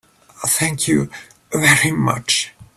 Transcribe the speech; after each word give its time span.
Thank 0.47 0.87
you 0.87 1.11
very 1.53 1.91
much. 1.91 2.51